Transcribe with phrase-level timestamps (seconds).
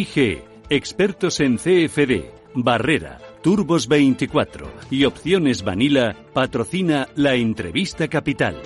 [0.00, 8.56] IG, expertos en CFD, Barrera, Turbos 24 y Opciones Vanilla patrocina la entrevista capital.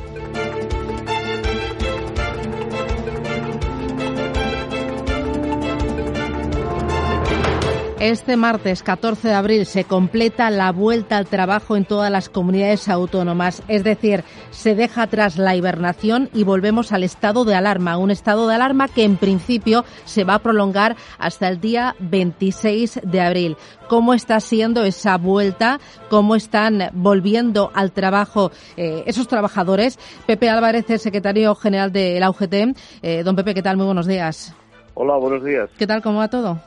[8.05, 12.89] Este martes 14 de abril se completa la vuelta al trabajo en todas las comunidades
[12.89, 14.25] autónomas, es decir,
[14.55, 18.89] se deja atrás la hibernación y volvemos al estado de alarma, un estado de alarma
[18.89, 23.57] que en principio se va a prolongar hasta el día 26 de abril.
[23.89, 25.79] ¿Cómo está siendo esa vuelta?
[26.09, 29.99] ¿Cómo están volviendo al trabajo eh, esos trabajadores?
[30.27, 32.55] Pepe Álvarez, el secretario general de la UGT.
[33.03, 33.77] Eh, don Pepe, ¿qué tal?
[33.77, 34.55] Muy buenos días.
[34.95, 35.69] Hola, buenos días.
[35.77, 36.01] ¿Qué tal?
[36.01, 36.59] ¿Cómo va todo?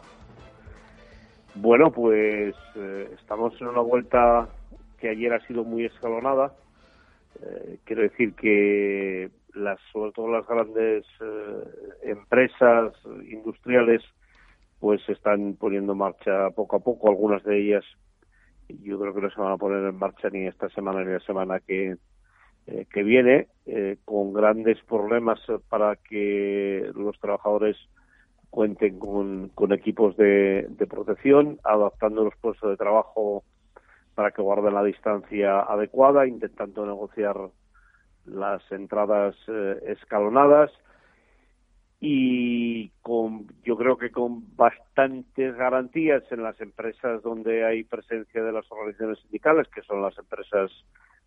[1.56, 4.50] Bueno, pues eh, estamos en una vuelta
[5.00, 6.52] que ayer ha sido muy escalonada.
[7.42, 11.64] Eh, quiero decir que las, sobre todo las grandes eh,
[12.04, 12.94] empresas
[13.30, 14.04] industriales
[14.80, 17.10] pues se están poniendo en marcha poco a poco.
[17.10, 17.86] Algunas de ellas
[18.70, 21.20] yo creo que no se van a poner en marcha ni esta semana ni la
[21.22, 21.96] semana que,
[22.92, 23.48] que viene,
[24.04, 27.78] con grandes problemas para que los trabajadores
[28.50, 33.44] cuenten con, equipos de, protección, adaptando los puestos de trabajo
[34.18, 37.38] para que guarden la distancia adecuada, intentando negociar
[38.26, 40.72] las entradas eh, escalonadas
[42.00, 48.52] y con, yo creo que con bastantes garantías en las empresas donde hay presencia de
[48.52, 50.72] las organizaciones sindicales, que son las empresas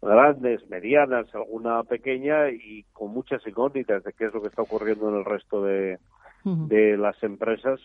[0.02, 5.10] grandes, medianas, alguna pequeña y con muchas incógnitas de qué es lo que está ocurriendo
[5.10, 6.00] en el resto de,
[6.44, 7.78] de las empresas.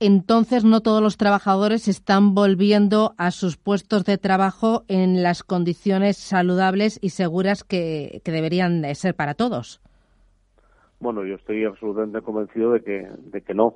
[0.00, 6.16] Entonces, no todos los trabajadores están volviendo a sus puestos de trabajo en las condiciones
[6.16, 9.80] saludables y seguras que, deberían ser para todos.
[11.00, 13.74] Bueno, yo estoy absolutamente convencido de que, de que no.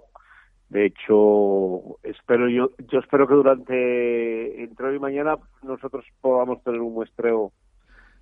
[0.68, 6.80] De hecho, espero yo, yo espero que durante entre hoy y mañana nosotros podamos tener
[6.80, 7.52] un muestreo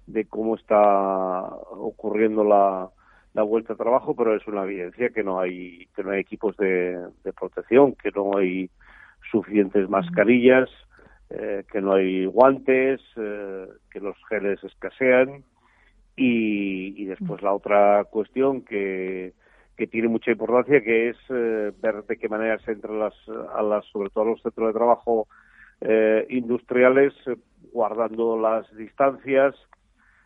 [0.06, 2.90] de cómo está ocurriendo la,
[3.32, 6.56] la vuelta a trabajo, pero es una evidencia que no hay que no hay equipos
[6.56, 6.98] de,
[7.38, 8.70] protección, que no hay
[9.30, 10.68] suficientes mascarillas,
[11.30, 15.44] eh, que no hay guantes, eh, que los geles escasean.
[16.16, 19.32] Y, después la otra cuestión que,
[19.76, 23.14] que tiene mucha importancia que es eh, ver de qué manera se entra las,
[23.54, 25.28] a las sobre todo a los centros de trabajo
[26.28, 27.14] industriales
[27.72, 29.54] guardando las distancias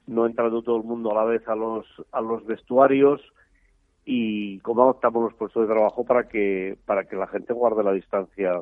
[0.06, 3.20] no entrando todo el mundo a la vez a los, a los vestuarios
[4.04, 7.92] y cómo adaptamos los puestos de trabajo para que, para que la gente guarde la
[7.92, 8.60] distancia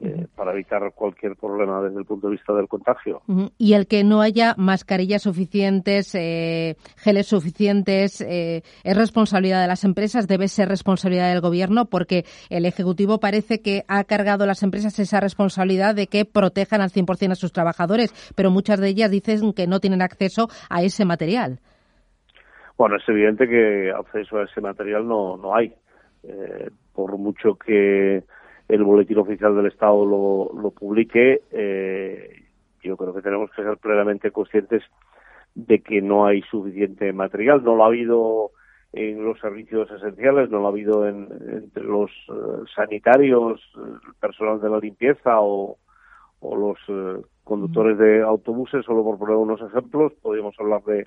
[0.00, 3.20] eh, para evitar cualquier problema desde el punto de vista del contagio.
[3.58, 9.82] Y el que no haya mascarillas suficientes, eh, geles suficientes, eh, ¿es responsabilidad de las
[9.82, 10.28] empresas?
[10.28, 11.86] ¿Debe ser responsabilidad del Gobierno?
[11.86, 16.80] Porque el Ejecutivo parece que ha cargado a las empresas esa responsabilidad de que protejan
[16.80, 20.82] al 100% a sus trabajadores, pero muchas de ellas dicen que no tienen acceso a
[20.82, 21.58] ese material.
[22.76, 25.74] Bueno, es evidente que acceso a ese material no, no hay.
[26.94, 28.22] por mucho que
[28.68, 32.44] el boletín oficial del Estado lo, publique, eh,
[32.82, 34.82] yo creo que tenemos que ser plenamente conscientes
[35.54, 37.64] de que no hay suficiente material.
[37.64, 38.50] No lo ha habido
[38.92, 44.60] en los servicios esenciales, no lo ha habido en, entre los eh, sanitarios, el personal
[44.60, 45.78] de la limpieza o,
[46.40, 50.12] o los eh, conductores de autobuses, solo por poner unos ejemplos.
[50.20, 51.06] Podríamos hablar de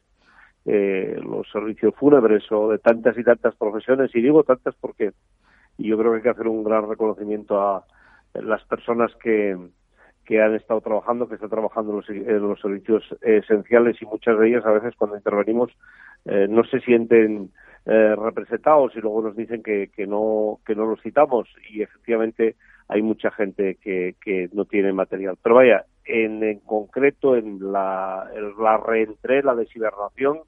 [0.65, 5.11] los servicios fúnebres o de tantas y tantas profesiones, y digo tantas porque
[5.81, 7.83] y yo creo que hay que hacer un gran reconocimiento a
[8.35, 9.57] las personas que,
[10.25, 14.65] que han estado trabajando, que están trabajando en los, servicios esenciales y muchas de ellas
[14.65, 15.71] a veces cuando intervenimos
[16.25, 17.49] eh, no se sienten
[17.85, 22.55] eh, representados y luego nos dicen que, que no que no los citamos y efectivamente
[22.87, 25.37] hay mucha gente que, que no tiene material.
[25.41, 30.41] Pero vaya, en, en concreto en la, en la reentré, la deshibernación,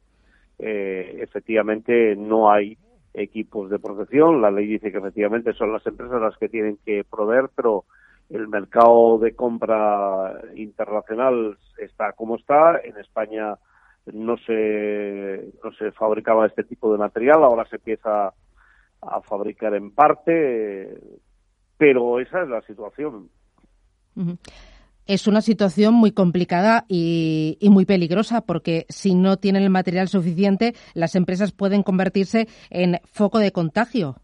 [0.60, 2.78] eh, efectivamente no hay
[3.14, 4.42] equipos de protección.
[4.42, 7.86] La ley dice que efectivamente son las empresas las que tienen que proveer, pero
[8.30, 12.80] el mercado de compra internacional está como está.
[12.84, 13.56] En España
[14.12, 18.34] no se, no se fabricaba este tipo de material, ahora se empieza
[19.02, 20.98] a fabricar en parte,
[21.78, 23.30] pero esa es la situación
[25.06, 30.74] es una situación muy complicada y, muy peligrosa porque si no tienen el material suficiente,
[30.94, 34.16] las empresas pueden convertirse en foco de contagio.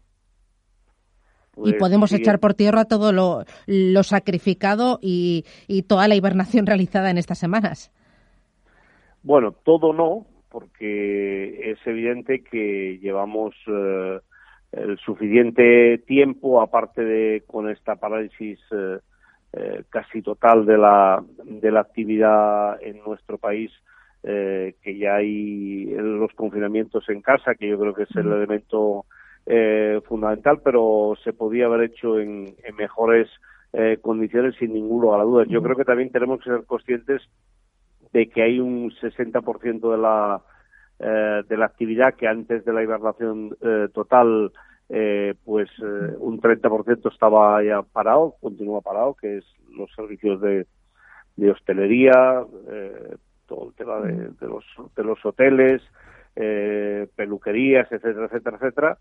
[1.56, 5.44] y pues podemos echar por tierra todo lo, sacrificado y,
[5.88, 7.92] toda la hibernación realizada en estas semanas.
[9.22, 14.20] Bueno, todo no, porque es evidente que llevamos eh,
[14.72, 18.98] el suficiente tiempo, aparte de con esta parálisis eh,
[19.52, 23.70] eh, casi total de la, de la actividad en nuestro país,
[24.22, 29.06] eh, que ya hay los confinamientos en casa, que yo creo que es el elemento
[30.04, 33.28] fundamental, pero se podía haber hecho en, mejores
[34.00, 35.48] condiciones sin ningún lugar a dudas.
[35.48, 37.22] Yo creo que también tenemos que ser conscientes
[38.12, 40.40] de que hay un 60% de la
[41.02, 44.52] eh, de la actividad que antes de la hibernación eh, total
[44.90, 49.44] eh, pues un 30% estaba ya parado, continúa parado, que es
[49.76, 50.66] los servicios de,
[51.36, 52.44] de hostelería,
[53.46, 54.64] todo el tema de, los,
[54.96, 55.80] de los hoteles,
[56.34, 58.98] peluquerías, etcétera, etcétera, etcétera.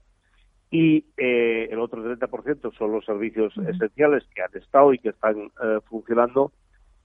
[0.71, 5.49] Y el otro 30% son los servicios esenciales que han estado y que están
[5.85, 6.51] funcionando.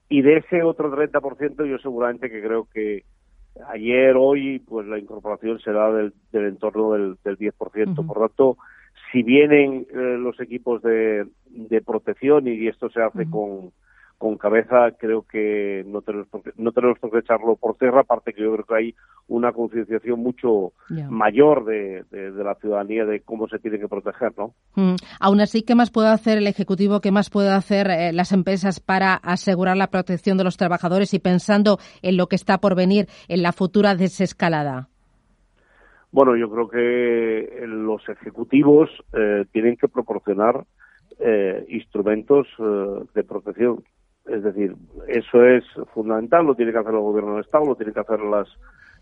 [0.09, 3.03] Y de ese otro 30% yo seguramente que creo que
[3.67, 8.05] ayer, hoy, pues la incorporación será del, del entorno del, del 10%.
[8.05, 8.57] Por tanto,
[9.11, 13.71] si vienen eh, los equipos de, de, protección y esto se hace con,
[14.25, 18.01] con cabeza, creo que no tenemos, por qué, no tenemos por qué echarlo por tierra,
[18.01, 18.95] aparte que yo creo que hay
[19.27, 20.71] una concienciación mucho
[21.11, 24.55] mayor de, de, la ciudadanía de cómo se tiene que proteger, ¿no?
[24.73, 24.95] Mm.
[25.19, 28.79] Aún así, ¿qué más puede hacer el Ejecutivo, qué más puede hacer eh, las empresas
[28.79, 33.05] para asegurar la protección de los trabajadores y pensando en lo que está por venir,
[33.27, 34.89] en la futura desescalada?
[36.11, 40.65] Bueno, yo creo que los ejecutivos eh, tienen que proporcionar
[41.19, 42.47] eh, instrumentos
[43.13, 43.83] de protección
[44.27, 44.75] es decir,
[45.07, 45.63] eso es
[45.93, 48.47] fundamental, lo tiene que hacer el gobierno del Estado, lo tienen que hacer las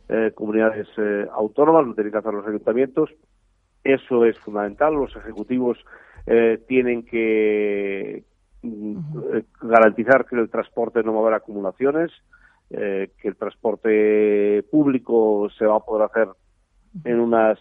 [0.10, 3.10] eh, comunidades eh, autónomas, lo tienen que hacer los ayuntamientos.
[3.84, 4.94] Eso es fundamental.
[4.94, 5.78] Los ejecutivos
[6.26, 8.24] eh, tienen que
[8.62, 8.98] mm,
[9.62, 12.12] garantizar que el transporte no va a haber acumulaciones,
[12.70, 16.28] que el transporte público se va a poder hacer
[17.04, 17.60] en unas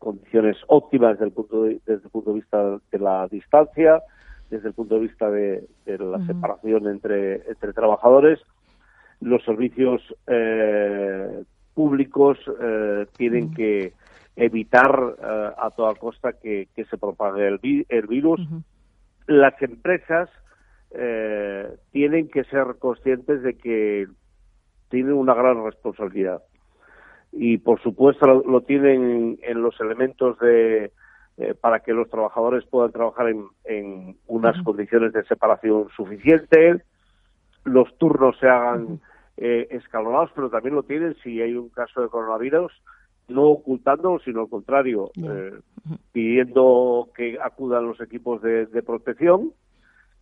[0.00, 4.02] condiciones óptimas desde el punto desde el punto de vista de la distancia,
[4.50, 8.40] desde el punto de vista de, la separación entre, entre trabajadores.
[9.20, 11.44] Los servicios eh,
[11.74, 13.92] públicos eh, tienen que
[14.36, 18.40] evitar eh, a toda costa que, se propague el, el virus.
[19.26, 20.28] Las empresas
[21.90, 24.06] tienen que ser conscientes de que
[24.90, 26.40] tienen una gran responsabilidad.
[27.32, 30.92] Y, por supuesto, lo tienen en los elementos de,
[31.36, 36.82] eh, para que los trabajadores puedan trabajar en, unas condiciones de separación suficientes,
[37.64, 39.00] los turnos se hagan
[39.36, 42.72] eh, escalonados, pero también lo tienen si hay un caso de coronavirus,
[43.26, 45.58] no ocultando, sino al contrario, eh,
[46.12, 49.52] pidiendo que acudan los equipos de, protección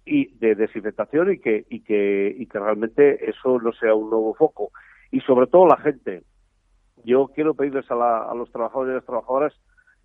[0.06, 4.32] y de desinfectación y que, y que, y que realmente eso no sea un nuevo
[4.32, 4.70] foco.
[5.11, 6.23] Y sobre todo la gente.
[7.05, 9.53] Yo quiero pedirles a, a los trabajadores y las trabajadoras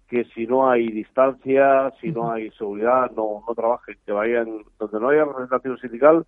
[0.07, 4.99] que si no hay distancia, si no hay seguridad, no, no trabajen, que vayan donde
[4.99, 6.25] no haya representación sindical,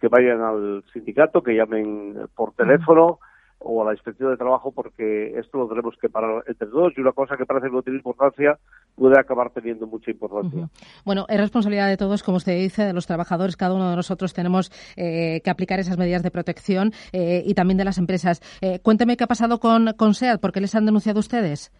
[0.00, 3.18] que vayan al sindicato, que llamen por teléfono
[3.62, 7.00] o a la inspección de trabajo porque esto lo tenemos que parar entre todos y
[7.00, 8.58] una cosa que parece que no tiene importancia
[8.96, 10.68] puede acabar teniendo mucha importancia.
[11.04, 13.56] Bueno, es responsabilidad de todos, como usted dice, de los trabajadores.
[13.56, 17.76] Cada uno de nosotros tenemos eh, que aplicar esas medidas de protección eh, y también
[17.76, 18.40] de las empresas.
[18.62, 21.70] Eh, cuénteme qué ha pasado con, con SEAT, ¿por qué les han denunciado ustedes?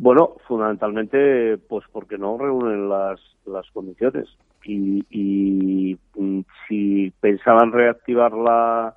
[0.00, 4.28] Bueno, fundamentalmente, pues porque no reúnen las, las condiciones.
[4.64, 8.94] Y, y mm, si pensaban reactivar la,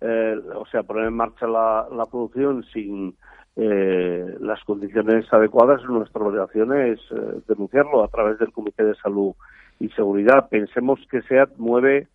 [0.00, 3.16] eh, o sea, poner en marcha la, la producción sin
[3.56, 9.34] eh, las condiciones adecuadas, nuestra obligación es eh, denunciarlo a través del Comité de Salud
[9.80, 10.48] y Seguridad.
[10.50, 12.06] Pensemos que SEAT mueve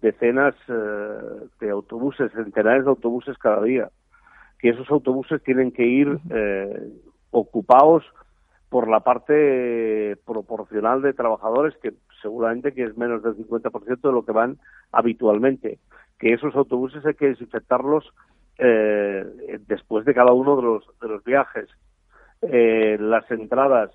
[0.00, 3.90] decenas de autobuses, centenares de autobuses cada día,
[4.58, 6.18] que esos autobuses tienen que ir
[7.30, 8.04] ocupados
[8.68, 14.24] por la parte proporcional de trabajadores, que seguramente que es menos del 50% de lo
[14.24, 14.58] que van
[14.92, 15.78] habitualmente.
[16.18, 18.12] Que esos autobuses hay que desinfectarlos
[18.58, 19.24] eh,
[19.66, 21.68] después de cada uno de los, de los viajes.
[22.42, 23.90] Eh, las entradas,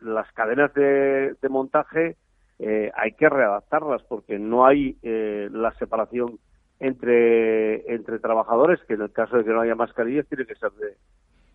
[0.00, 2.16] las cadenas de, montaje,
[2.58, 6.38] eh, hay que readaptarlas porque no hay la separación
[6.80, 10.70] entre, entre trabajadores, que en el caso de que no haya mascarillas tiene que ser
[10.72, 10.94] de,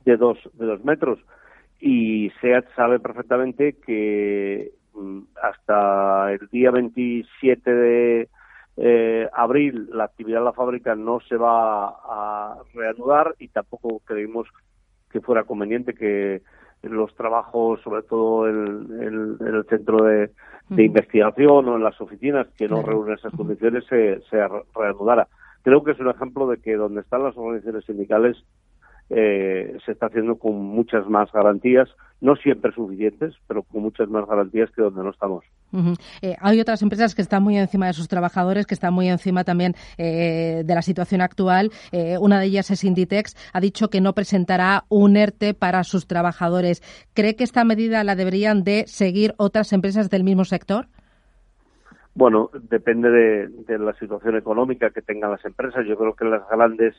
[0.06, 1.20] de dos, de dos metros.
[1.80, 8.30] Y SEAT sabe perfectamente que mm, hasta el día 27 de
[8.78, 14.48] eh, abril la actividad de la fábrica no se va a reanudar y tampoco creímos
[15.12, 16.42] que fuera conveniente que
[16.84, 20.32] los trabajos, sobre todo en, el centro de,
[20.70, 25.28] investigación o en las oficinas que no reúnen esas condiciones, se, se reanudara.
[25.64, 28.38] Creo que es un ejemplo de que donde están las organizaciones sindicales
[29.14, 31.90] eh, se está haciendo con muchas más garantías,
[32.22, 35.44] no siempre suficientes, pero con muchas más garantías que donde no estamos.
[36.22, 39.44] Eh, hay otras empresas que están muy encima de sus trabajadores, que están muy encima
[39.44, 41.72] también eh, de la situación actual.
[42.22, 43.36] una de ellas es Inditex.
[43.52, 46.82] Ha dicho que no presentará un ERTE para sus trabajadores.
[47.14, 50.88] ¿Cree que esta medida la deberían de seguir otras empresas del mismo sector?
[52.14, 55.86] Bueno, depende de, de la situación económica que tengan las empresas.
[55.86, 56.96] Yo creo que las grandes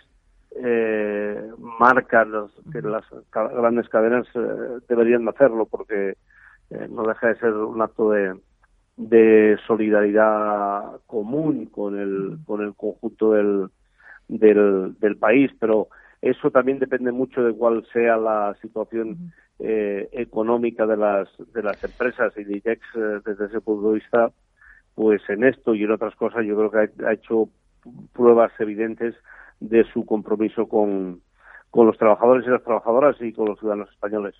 [0.57, 2.27] eh, marca
[2.73, 6.17] que las grandes cadenas eh, deberían hacerlo porque
[6.71, 8.39] eh, no deja de ser un acto de,
[8.97, 13.69] de solidaridad común con el con el conjunto del,
[14.29, 15.51] del, del país.
[15.59, 15.89] Pero
[16.21, 21.83] eso también depende mucho de cuál sea la situación eh, económica de las de las
[21.83, 22.37] empresas.
[22.37, 22.81] Y DITEX
[23.25, 24.31] desde ese punto de vista
[24.95, 27.49] pues en esto y en otras cosas yo creo que ha hecho
[28.13, 29.15] pruebas evidentes
[29.62, 31.21] de su compromiso con,
[31.73, 34.35] con los trabajadores y las trabajadoras y con los ciudadanos españoles.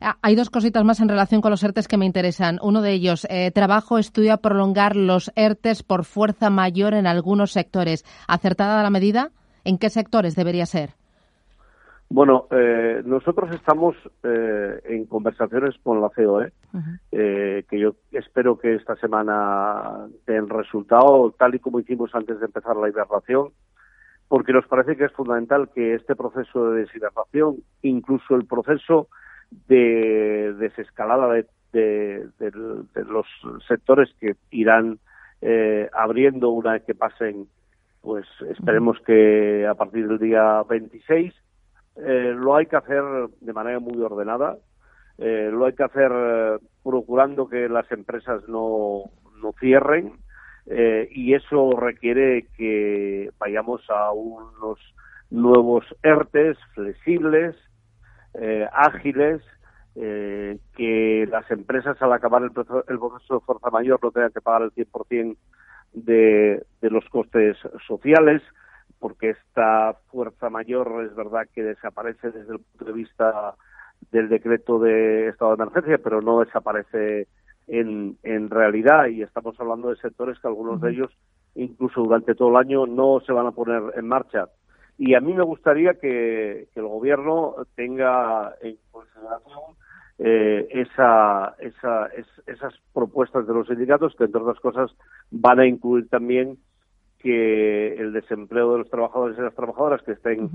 [0.00, 2.58] Ah, hay dos cositas más en relación con los ERTES que me interesan.
[2.62, 8.04] Uno de ellos, eh, trabajo estudia prolongar los ERTES por fuerza mayor en algunos sectores.
[8.28, 9.30] ¿Acertada la medida?
[9.64, 10.90] ¿En qué sectores debería ser?
[12.10, 16.52] Bueno, eh, nosotros estamos eh, en conversaciones con la COE,
[17.10, 22.76] que yo espero que esta semana den resultado, tal y como hicimos antes de empezar
[22.76, 23.48] la hibernación
[24.28, 29.08] porque nos parece que es fundamental que este proceso de deshidratación, incluso el proceso
[29.66, 31.42] de desescalada
[31.72, 32.28] de,
[33.06, 33.26] los
[33.66, 34.98] sectores que irán
[35.40, 37.48] eh, abriendo una vez que pasen,
[38.02, 41.34] pues esperemos que a partir del día 26,
[41.96, 43.02] eh, lo hay que hacer
[43.40, 44.56] de manera muy ordenada,
[45.16, 46.12] eh, lo hay que hacer
[46.84, 49.04] procurando que las empresas no,
[49.42, 50.12] no cierren,
[50.70, 54.78] eh, y eso requiere que vayamos a unos
[55.30, 57.56] nuevos ERTES flexibles,
[58.34, 59.40] eh, ágiles,
[59.94, 64.62] eh, que las empresas al acabar el proceso, de fuerza mayor no tengan que pagar
[64.62, 65.36] el 100%
[65.94, 67.56] de, de los costes
[67.86, 68.42] sociales,
[68.98, 73.54] porque esta fuerza mayor es verdad que desaparece desde el punto de vista
[74.12, 77.26] del decreto de estado de emergencia, pero no desaparece
[77.68, 81.10] en, en realidad y estamos hablando de sectores que algunos de ellos
[81.54, 84.48] incluso durante todo el año no se van a poner en marcha.
[84.96, 89.76] Y a mí me gustaría que, el gobierno tenga en consideración
[90.18, 92.08] eh, esa, esa,
[92.46, 94.90] esas propuestas de los sindicatos que, entre otras cosas,
[95.30, 96.58] van a incluir también
[97.18, 100.50] que el desempleo de los trabajadores y las trabajadoras que estén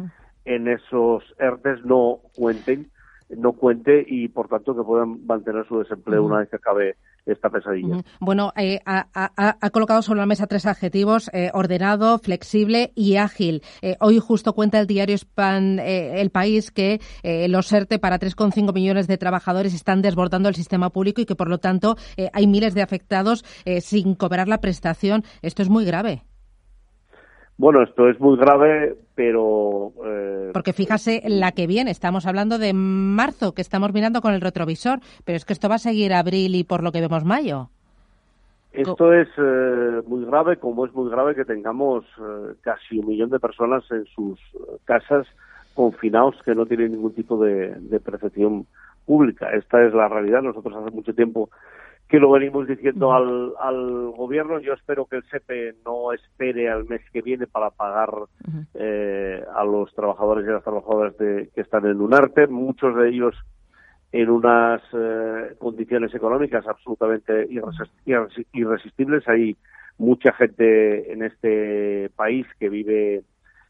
[0.46, 2.90] en esos ERTES no cuenten
[3.30, 7.50] no cuente y por tanto que puedan mantener su desempleo una vez que acabe esta
[7.50, 8.04] pesadilla.
[8.20, 13.62] Bueno, eh, ha, colocado sobre la mesa tres adjetivos, eh, ordenado, flexible y ágil.
[13.82, 17.00] Eh, hoy justo cuenta el diario Span, El País que
[17.48, 21.50] los ERTE para 3,5 millones de trabajadores están desbordando el sistema público y que por
[21.50, 21.96] lo tanto
[22.34, 23.44] hay miles de afectados
[23.82, 25.24] sin cobrar la prestación.
[25.42, 26.24] Esto es muy grave.
[27.58, 29.92] Bueno, esto es muy grave, pero...
[30.06, 34.42] Eh, Porque fíjase la que viene, estamos hablando de marzo, que estamos mirando con el
[34.42, 37.70] retrovisor, pero es que esto va a seguir abril y por lo que vemos mayo.
[38.72, 43.30] Esto es eh, muy grave, como es muy grave que tengamos eh, casi un millón
[43.30, 44.40] de personas en sus
[44.84, 45.28] casas
[45.76, 48.66] confinados que no tienen ningún tipo de, de percepción
[49.06, 49.52] pública.
[49.54, 50.42] Esta es la realidad.
[50.42, 51.52] Nosotros hace mucho tiempo
[52.14, 54.60] que lo venimos diciendo al, al gobierno.
[54.60, 58.12] Yo espero que el SEPE no espere al mes que viene para pagar
[58.76, 63.36] eh, a los trabajadores y las trabajadoras de, que están en UNARTE, muchos de ellos
[64.12, 67.48] en unas eh, condiciones económicas absolutamente
[68.54, 69.28] irresistibles.
[69.28, 69.58] Hay
[69.98, 73.24] mucha gente en este país que vive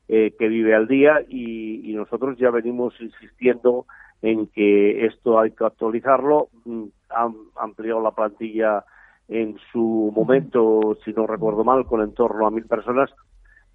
[0.09, 3.85] eh, que vive al día y, y nosotros ya venimos insistiendo
[4.21, 6.49] en que esto hay que actualizarlo.
[7.15, 8.83] Han ampliado la plantilla
[9.27, 13.09] en su momento, si no recuerdo mal, con en torno a mil personas,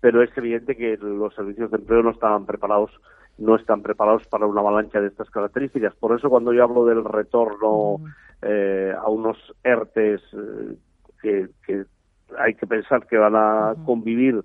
[0.00, 2.90] pero es evidente que los servicios de empleo no estaban preparados
[3.38, 5.94] no están preparados para una avalancha de estas características.
[5.94, 7.98] Por eso cuando yo hablo del retorno
[8.42, 10.20] eh, a unos ERTES
[11.22, 11.84] eh, que,
[12.36, 14.44] hay que pensar que van a convivir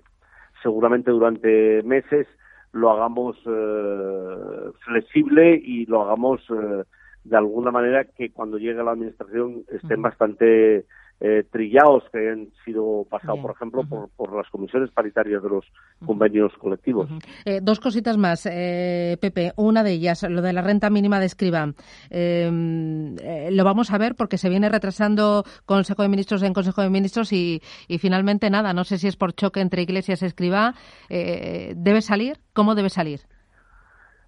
[0.62, 2.26] seguramente durante meses,
[2.72, 6.84] lo hagamos eh, flexible y lo hagamos eh,
[7.24, 10.84] de alguna manera que cuando llegue a la administración estén bastante
[11.20, 13.82] eh, trillados que hayan sido pasados, por ejemplo,
[14.14, 15.64] por, las comisiones paritarias de los
[16.04, 17.08] convenios colectivos.
[17.44, 19.52] Eh, dos cositas más, eh, Pepe.
[19.56, 21.72] Una de ellas, lo de la renta mínima de escriba.
[22.10, 23.16] Em,
[23.50, 27.32] lo vamos a ver porque se viene retrasando Consejo de Ministros en Consejo de Ministros
[27.32, 28.74] y, y finalmente nada.
[28.74, 30.74] No sé si es por choque entre Iglesias y Escriba.
[31.08, 32.38] ¿Debe salir?
[32.52, 33.20] ¿Cómo debe salir?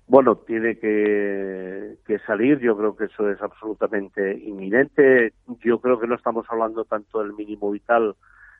[0.08, 2.60] Bueno, tiene que, que, salir.
[2.60, 5.32] Yo creo que eso es absolutamente inminente.
[5.60, 8.14] Yo creo que no estamos hablando tanto del mínimo vital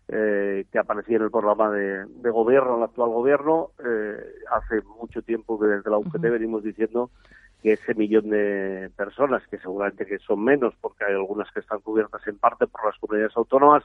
[0.08, 3.70] eh, que aparecía en el programa de, de gobierno, el actual gobierno.
[3.84, 4.16] Eh,
[4.50, 7.10] hace mucho tiempo que desde la UGT venimos diciendo
[7.62, 11.80] que ese millón de personas, que seguramente que son menos, porque hay algunas que están
[11.80, 13.84] cubiertas en parte por las comunidades autónomas,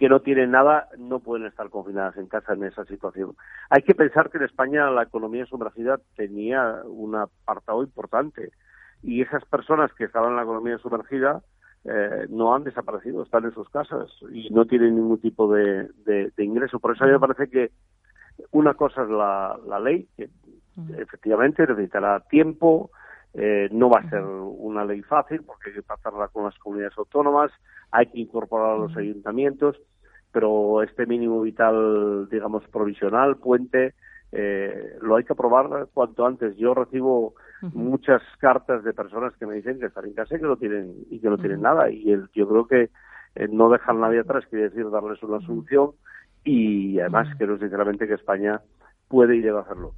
[0.00, 3.36] que no tienen nada, no pueden estar confinadas en casa en esa situación.
[3.68, 8.50] Hay que pensar que en España la economía sumergida tenía un apartado importante
[9.02, 11.42] y esas personas que estaban en la economía sumergida
[11.84, 15.90] eh, no han desaparecido, están en sus casas y no tienen ningún tipo de,
[16.38, 16.78] ingreso.
[16.78, 17.70] Por eso a mí me parece que
[18.52, 20.30] una cosa es la, ley, que
[20.96, 22.90] efectivamente necesitará tiempo,
[23.34, 26.96] eh, no va a ser una ley fácil porque hay que tratarla con las comunidades
[26.96, 27.52] autónomas,
[27.90, 29.80] hay que incorporar a los ayuntamientos,
[30.32, 33.94] pero este mínimo vital, digamos, provisional, puente,
[34.32, 36.56] eh, lo hay que aprobar cuanto antes.
[36.56, 37.34] Yo recibo
[37.72, 40.94] muchas cartas de personas que me dicen que están en casa y que no tienen
[41.10, 41.90] y que no tienen nada.
[41.90, 42.90] Y el, yo creo que
[43.34, 45.90] eh, no dejan nadie atrás, quiere decir darles una solución
[46.44, 48.60] y además creo sinceramente que España
[49.10, 49.92] puede y debe hacerlo.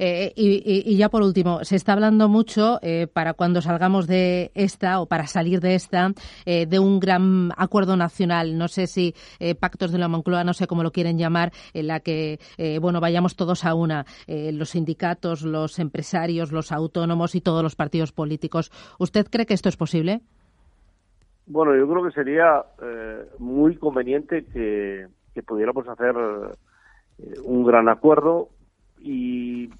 [0.00, 5.00] Eh, y, ya por último, se está hablando mucho eh, para cuando salgamos de esta
[5.00, 6.10] o para salir de esta
[6.44, 8.58] eh, de un gran acuerdo nacional.
[8.58, 9.14] No sé si
[9.60, 12.40] pactos de la Moncloa, no sé cómo lo quieren llamar, en la que
[12.80, 18.10] bueno vayamos todos a una, los sindicatos, los empresarios, los autónomos y todos los partidos
[18.10, 18.72] políticos.
[18.98, 20.20] ¿Usted cree que esto es posible?
[21.46, 22.64] Bueno, yo creo que sería
[23.38, 26.54] muy conveniente que, que pudiéramos hacer eh,
[27.44, 28.48] un gran acuerdo
[29.00, 29.70] y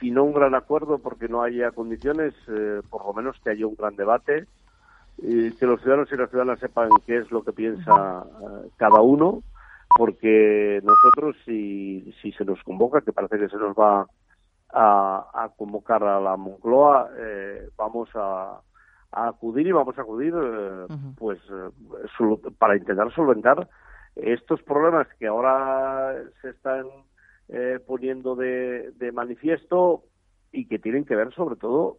[0.00, 3.66] si no un gran acuerdo porque no haya condiciones, eh, por lo menos que haya
[3.66, 4.46] un gran debate,
[5.18, 9.00] y que los ciudadanos y las ciudadanas sepan qué es lo que piensa eh, cada
[9.00, 9.42] uno,
[9.96, 14.06] porque nosotros si, si se nos convoca, que parece que se nos va
[14.74, 17.10] a, convocar a la Moncloa,
[17.76, 18.58] vamos a,
[19.12, 20.32] acudir y vamos a acudir
[21.18, 21.38] pues
[22.58, 23.68] para intentar solventar
[24.16, 26.86] estos problemas que ahora se están
[27.48, 30.04] eh, poniendo de, manifiesto
[30.52, 31.98] y que tienen que ver sobre todo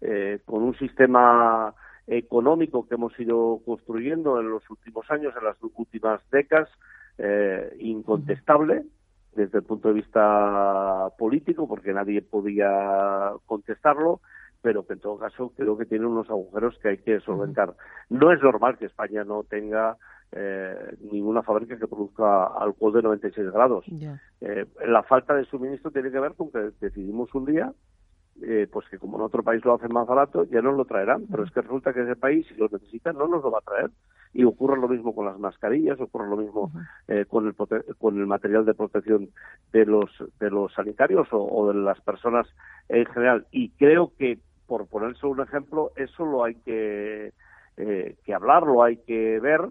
[0.00, 1.74] eh, con un sistema
[2.06, 6.68] económico que hemos ido construyendo en los últimos años, en las últimas décadas,
[7.18, 8.84] eh, incontestable
[9.34, 14.20] desde el punto de vista político, porque nadie podía contestarlo,
[14.60, 17.74] pero que en todo caso creo que tiene unos agujeros que hay que solventar.
[18.10, 19.96] No es normal que España no tenga
[20.32, 23.84] eh, ninguna fábrica que produzca alcohol de 96 grados.
[24.40, 27.72] Eh, la falta de suministro tiene que ver con que decidimos un día
[28.40, 31.26] eh, pues que como en otro país lo hacen más barato, ya no lo traerán,
[31.30, 33.62] pero es que resulta que ese país, si lo necesita, no nos lo va a
[33.62, 33.90] traer.
[34.32, 36.72] Y ocurre lo mismo con las mascarillas, ocurre lo mismo
[37.06, 37.54] eh, con, el
[37.98, 39.28] con el material de protección
[39.72, 42.48] de los, de los sanitarios o, de las personas
[42.88, 43.46] en general.
[43.50, 47.32] Y creo que, por ponerse un ejemplo, eso lo hay que,
[47.76, 49.68] eh, que hablar, lo hay que ver,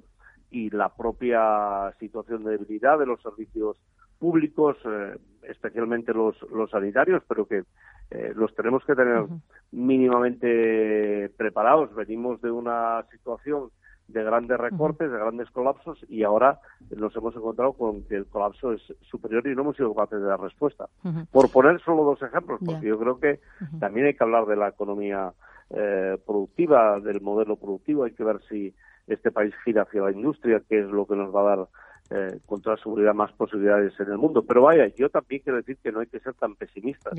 [0.51, 3.77] y la propia situación de debilidad de los servicios
[4.19, 7.63] públicos, eh, especialmente los, los sanitarios, pero que
[8.11, 9.25] eh, los tenemos que tener
[9.71, 11.95] mínimamente preparados.
[11.95, 13.71] Venimos de una situación
[14.09, 16.59] de grandes recortes, de grandes colapsos y ahora
[16.95, 20.27] nos hemos encontrado con que el colapso es superior y no hemos sido capaces de
[20.27, 20.89] dar respuesta.
[21.31, 23.39] Por poner solo dos ejemplos, porque yo creo que
[23.79, 25.33] también hay que hablar de la economía
[25.69, 28.73] eh, productiva, del modelo productivo, hay que ver si
[29.13, 31.67] este país gira hacia la industria, que es lo que nos va a dar
[32.09, 34.43] eh, con toda seguridad más posibilidades en el mundo.
[34.43, 37.13] Pero vaya, yo también quiero decir que no hay que ser tan pesimistas,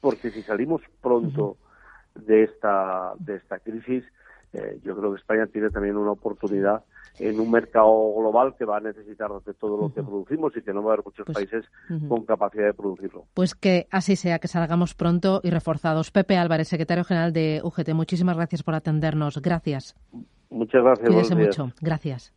[0.00, 1.56] porque si salimos pronto
[2.14, 4.04] de esta de esta crisis,
[4.52, 6.84] eh, yo creo que España tiene también una oportunidad
[7.18, 10.72] en un mercado global que va a necesitar de todo lo que producimos y que
[10.72, 11.64] no va a haber muchos pues, países
[12.08, 13.26] con capacidad de producirlo.
[13.34, 16.10] Pues que así sea, que salgamos pronto y reforzados.
[16.10, 19.40] Pepe Álvarez, secretario general de UGT, muchísimas gracias por atendernos.
[19.40, 19.94] Gracias.
[20.50, 21.08] Muchas gracias.
[21.08, 21.72] Cuídese mucho.
[21.80, 22.32] Gracias.